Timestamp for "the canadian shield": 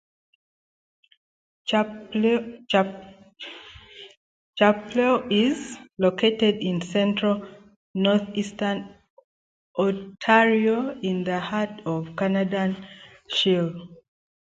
12.05-13.75